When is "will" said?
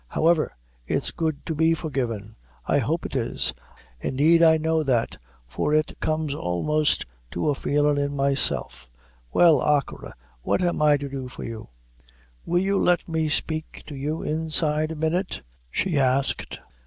12.47-12.63